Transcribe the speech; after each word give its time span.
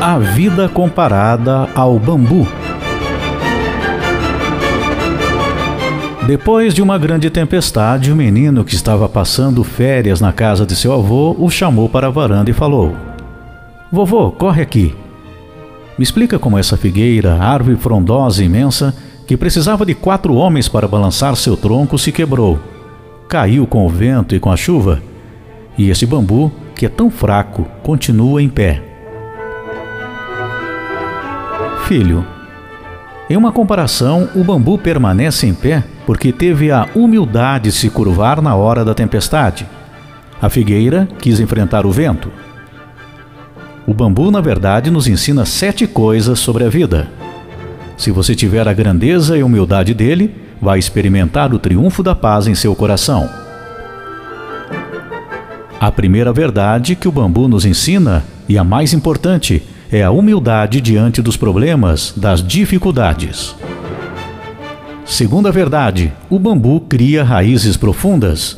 A 0.00 0.18
vida 0.18 0.68
comparada 0.68 1.68
ao 1.74 1.98
bambu. 1.98 2.46
Depois 6.26 6.74
de 6.74 6.82
uma 6.82 6.98
grande 6.98 7.30
tempestade, 7.30 8.10
o 8.10 8.16
menino 8.16 8.64
que 8.64 8.74
estava 8.74 9.08
passando 9.08 9.62
férias 9.62 10.20
na 10.20 10.32
casa 10.32 10.66
de 10.66 10.74
seu 10.74 10.92
avô 10.92 11.36
o 11.38 11.48
chamou 11.48 11.88
para 11.88 12.08
a 12.08 12.10
varanda 12.10 12.50
e 12.50 12.54
falou: 12.54 12.96
Vovô, 13.92 14.30
corre 14.30 14.62
aqui. 14.62 15.07
Me 15.98 16.04
explica 16.04 16.38
como 16.38 16.56
essa 16.56 16.76
figueira, 16.76 17.34
árvore 17.34 17.76
frondosa 17.76 18.44
imensa, 18.44 18.94
que 19.26 19.36
precisava 19.36 19.84
de 19.84 19.94
quatro 19.94 20.34
homens 20.34 20.68
para 20.68 20.86
balançar 20.86 21.34
seu 21.34 21.56
tronco, 21.56 21.98
se 21.98 22.12
quebrou. 22.12 22.58
Caiu 23.28 23.66
com 23.66 23.84
o 23.84 23.88
vento 23.88 24.34
e 24.34 24.40
com 24.40 24.50
a 24.50 24.56
chuva. 24.56 25.02
E 25.76 25.90
esse 25.90 26.06
bambu, 26.06 26.52
que 26.74 26.86
é 26.86 26.88
tão 26.88 27.10
fraco, 27.10 27.66
continua 27.82 28.40
em 28.40 28.48
pé. 28.48 28.80
Filho, 31.86 32.24
em 33.30 33.36
uma 33.36 33.52
comparação, 33.52 34.28
o 34.34 34.42
bambu 34.42 34.78
permanece 34.78 35.46
em 35.46 35.52
pé 35.52 35.84
porque 36.06 36.32
teve 36.32 36.70
a 36.70 36.88
humildade 36.94 37.64
de 37.64 37.72
se 37.72 37.90
curvar 37.90 38.40
na 38.40 38.54
hora 38.54 38.84
da 38.84 38.94
tempestade. 38.94 39.66
A 40.40 40.48
figueira 40.48 41.06
quis 41.18 41.38
enfrentar 41.40 41.84
o 41.84 41.90
vento. 41.90 42.30
O 43.88 43.94
bambu, 43.94 44.30
na 44.30 44.42
verdade, 44.42 44.90
nos 44.90 45.06
ensina 45.06 45.46
sete 45.46 45.86
coisas 45.86 46.38
sobre 46.38 46.62
a 46.62 46.68
vida. 46.68 47.08
Se 47.96 48.10
você 48.10 48.34
tiver 48.34 48.68
a 48.68 48.72
grandeza 48.74 49.38
e 49.38 49.42
humildade 49.42 49.94
dele, 49.94 50.34
vai 50.60 50.78
experimentar 50.78 51.54
o 51.54 51.58
triunfo 51.58 52.02
da 52.02 52.14
paz 52.14 52.46
em 52.46 52.54
seu 52.54 52.76
coração. 52.76 53.26
A 55.80 55.90
primeira 55.90 56.34
verdade 56.34 56.94
que 56.96 57.08
o 57.08 57.10
bambu 57.10 57.48
nos 57.48 57.64
ensina, 57.64 58.22
e 58.46 58.58
a 58.58 58.62
mais 58.62 58.92
importante, 58.92 59.62
é 59.90 60.02
a 60.02 60.10
humildade 60.10 60.82
diante 60.82 61.22
dos 61.22 61.38
problemas, 61.38 62.12
das 62.14 62.46
dificuldades. 62.46 63.56
Segunda 65.06 65.50
verdade, 65.50 66.12
o 66.28 66.38
bambu 66.38 66.82
cria 66.82 67.24
raízes 67.24 67.74
profundas. 67.74 68.54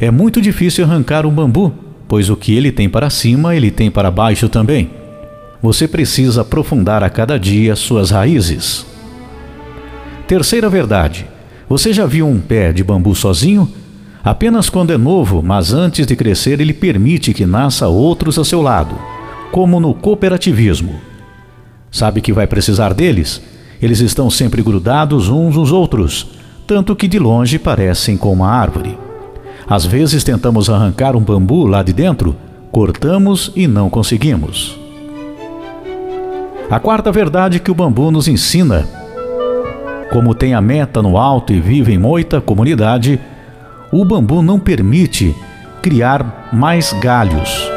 É 0.00 0.10
muito 0.10 0.40
difícil 0.40 0.86
arrancar 0.86 1.26
um 1.26 1.30
bambu, 1.30 1.89
pois 2.10 2.28
o 2.28 2.34
que 2.34 2.56
ele 2.56 2.72
tem 2.72 2.88
para 2.88 3.08
cima, 3.08 3.54
ele 3.54 3.70
tem 3.70 3.88
para 3.88 4.10
baixo 4.10 4.48
também. 4.48 4.90
Você 5.62 5.86
precisa 5.86 6.40
aprofundar 6.40 7.04
a 7.04 7.08
cada 7.08 7.38
dia 7.38 7.76
suas 7.76 8.10
raízes. 8.10 8.84
Terceira 10.26 10.68
verdade, 10.68 11.24
você 11.68 11.92
já 11.92 12.06
viu 12.06 12.26
um 12.26 12.40
pé 12.40 12.72
de 12.72 12.82
bambu 12.82 13.14
sozinho? 13.14 13.70
Apenas 14.24 14.68
quando 14.68 14.92
é 14.92 14.98
novo, 14.98 15.40
mas 15.40 15.72
antes 15.72 16.04
de 16.04 16.16
crescer, 16.16 16.60
ele 16.60 16.74
permite 16.74 17.32
que 17.32 17.46
nasça 17.46 17.86
outros 17.86 18.40
a 18.40 18.44
seu 18.44 18.60
lado 18.60 18.98
como 19.52 19.78
no 19.78 19.94
cooperativismo. 19.94 21.00
Sabe 21.92 22.20
que 22.20 22.32
vai 22.32 22.48
precisar 22.48 22.92
deles? 22.92 23.40
Eles 23.80 24.00
estão 24.00 24.28
sempre 24.28 24.62
grudados 24.62 25.28
uns 25.28 25.54
nos 25.54 25.70
outros, 25.70 26.26
tanto 26.66 26.96
que 26.96 27.06
de 27.06 27.20
longe 27.20 27.56
parecem 27.56 28.16
com 28.16 28.32
uma 28.32 28.48
árvore. 28.48 28.98
Às 29.70 29.86
vezes 29.86 30.24
tentamos 30.24 30.68
arrancar 30.68 31.14
um 31.14 31.20
bambu 31.20 31.64
lá 31.64 31.80
de 31.80 31.92
dentro, 31.92 32.34
cortamos 32.72 33.52
e 33.54 33.68
não 33.68 33.88
conseguimos. 33.88 34.76
A 36.68 36.80
quarta 36.80 37.12
verdade 37.12 37.60
que 37.60 37.70
o 37.70 37.74
bambu 37.74 38.10
nos 38.10 38.26
ensina: 38.26 38.84
como 40.10 40.34
tem 40.34 40.54
a 40.54 40.60
meta 40.60 41.00
no 41.00 41.16
alto 41.16 41.52
e 41.52 41.60
vive 41.60 41.94
em 41.94 41.98
muita 41.98 42.40
comunidade, 42.40 43.20
o 43.92 44.04
bambu 44.04 44.42
não 44.42 44.58
permite 44.58 45.36
criar 45.80 46.48
mais 46.52 46.92
galhos. 46.94 47.70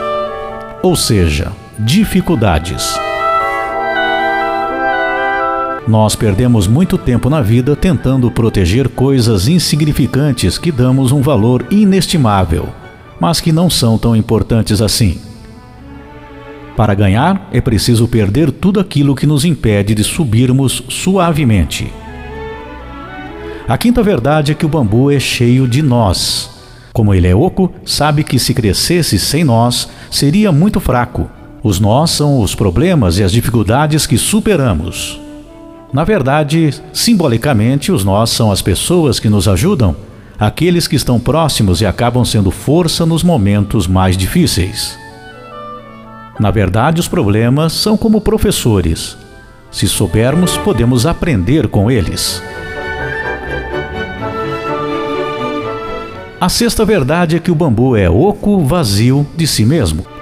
Ou 0.82 0.96
seja, 0.96 1.52
dificuldades. 1.78 3.03
Nós 5.88 6.16
perdemos 6.16 6.68
muito 6.68 6.98
tempo 6.98 7.30
na 7.30 7.42
vida 7.42 7.76
tentando 7.76 8.32
proteger 8.32 8.88
coisas 8.88 9.48
insignificantes 9.48 10.58
que 10.58 10.72
damos 10.72 11.12
um 11.12 11.22
valor 11.22 11.66
inestimável, 11.70 12.70
mas 13.20 13.42
que 13.42 13.52
não 13.52 13.70
são 13.70 13.98
tão 13.98 14.16
importantes 14.16 14.82
assim. 14.82 15.20
Para 16.78 16.94
ganhar, 16.94 17.50
é 17.52 17.62
preciso 17.62 18.08
perder 18.08 18.52
tudo 18.52 18.80
aquilo 18.80 19.16
que 19.16 19.28
nos 19.28 19.46
impede 19.46 19.94
de 19.94 20.04
subirmos 20.04 20.84
suavemente. 20.90 21.92
A 23.68 23.78
quinta 23.78 24.02
verdade 24.02 24.52
é 24.52 24.56
que 24.56 24.66
o 24.66 24.70
bambu 24.70 25.12
é 25.12 25.20
cheio 25.20 25.68
de 25.68 25.82
nós. 25.82 26.50
Como 26.92 27.14
ele 27.14 27.28
é 27.28 27.36
oco, 27.36 27.72
sabe 27.86 28.24
que 28.24 28.40
se 28.40 28.54
crescesse 28.54 29.20
sem 29.20 29.44
nós, 29.44 29.90
seria 30.10 30.52
muito 30.52 30.80
fraco 30.80 31.30
os 31.64 31.80
nós 31.80 32.12
são 32.12 32.42
os 32.42 32.54
problemas 32.54 33.18
e 33.18 33.24
as 33.24 33.32
dificuldades 33.32 34.06
que 34.06 34.18
superamos. 34.18 35.23
Na 35.94 36.04
verdade, 36.04 36.74
simbolicamente, 36.92 37.92
os 37.92 38.04
nós 38.04 38.32
são 38.32 38.52
as 38.52 38.64
pessoas 38.64 39.20
que 39.20 39.30
nos 39.30 39.48
ajudam, 39.48 39.96
aqueles 40.40 40.88
que 40.88 40.96
estão 40.96 41.20
próximos 41.20 41.82
e 41.82 41.86
acabam 41.86 42.26
sendo 42.26 42.50
força 42.50 43.06
nos 43.06 43.22
momentos 43.24 43.86
mais 43.86 44.18
difíceis. 44.18 44.98
Na 46.40 46.50
verdade, 46.50 47.00
os 47.00 47.08
problemas 47.08 47.74
são 47.74 47.96
como 47.96 48.20
professores. 48.20 49.16
Se 49.70 49.88
soubermos, 49.88 50.58
podemos 50.58 51.06
aprender 51.06 51.68
com 51.68 51.92
eles. 51.92 52.42
A 56.42 56.50
sexta 56.50 56.84
verdade 56.84 57.36
é 57.36 57.40
que 57.40 57.52
o 57.52 57.56
bambu 57.56 57.96
é 57.96 58.10
oco, 58.10 58.66
vazio 58.66 59.28
de 59.38 59.46
si 59.46 59.64
mesmo. 59.64 60.13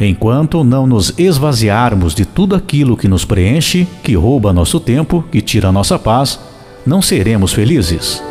Enquanto 0.00 0.62
não 0.62 0.86
nos 0.86 1.18
esvaziarmos 1.18 2.14
de 2.14 2.26
tudo 2.26 2.54
aquilo 2.54 2.96
que 2.96 3.08
nos 3.08 3.24
preenche, 3.24 3.88
que 4.02 4.14
rouba 4.14 4.52
nosso 4.52 4.78
tempo, 4.78 5.24
que 5.32 5.40
tira 5.40 5.72
nossa 5.72 5.98
paz, 5.98 6.38
não 6.86 7.00
seremos 7.00 7.52
felizes. 7.52 8.22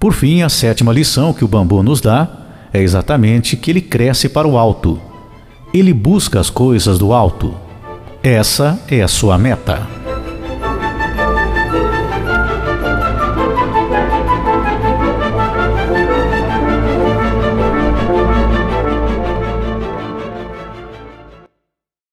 Por 0.00 0.12
fim, 0.12 0.42
a 0.42 0.48
sétima 0.48 0.92
lição 0.92 1.32
que 1.32 1.44
o 1.44 1.48
bambu 1.48 1.82
nos 1.82 2.00
dá 2.00 2.28
é 2.72 2.80
exatamente 2.80 3.56
que 3.56 3.70
ele 3.70 3.80
cresce 3.80 4.28
para 4.28 4.48
o 4.48 4.56
alto. 4.56 5.00
Ele 5.72 5.92
busca 5.92 6.40
as 6.40 6.48
coisas 6.48 6.98
do 6.98 7.12
alto. 7.12 7.54
Essa 8.22 8.78
é 8.88 9.02
a 9.02 9.08
sua 9.08 9.36
meta. 9.36 9.95